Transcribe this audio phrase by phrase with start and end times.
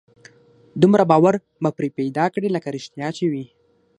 [0.81, 3.45] دومره باور به پرې پيدا کړي لکه رښتيا چې وي.